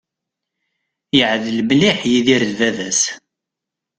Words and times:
Yeεdel 1.17 1.57
mliḥ 1.69 1.99
Yidir 2.11 2.41
d 2.49 2.51
baba-s. 2.59 3.01